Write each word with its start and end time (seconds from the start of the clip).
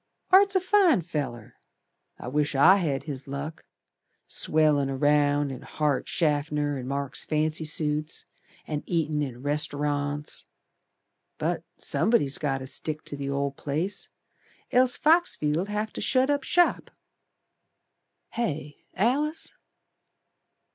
"Art's 0.31 0.55
a 0.55 0.59
fine 0.59 1.03
feller. 1.03 1.57
I 2.17 2.27
wish 2.27 2.55
I 2.55 2.77
had 2.77 3.03
his 3.03 3.27
luck. 3.27 3.63
Swellin' 4.25 4.97
round 4.99 5.51
in 5.51 5.61
Hart, 5.61 6.07
Schaffner 6.09 6.83
& 6.83 6.83
Marx 6.83 7.23
fancy 7.23 7.65
suits, 7.65 8.25
And 8.65 8.81
eatin' 8.87 9.21
in 9.21 9.43
rest'rants. 9.43 10.45
But 11.37 11.63
somebody's 11.77 12.39
got 12.39 12.57
to 12.57 12.65
stick 12.65 13.03
to 13.03 13.15
the 13.15 13.29
old 13.29 13.57
place, 13.57 14.09
Else 14.71 14.97
Foxfield'd 14.97 15.67
have 15.69 15.93
to 15.93 16.01
shut 16.01 16.31
up 16.31 16.41
shop, 16.43 16.89
Hey, 18.31 18.87
Alice?" 18.95 19.53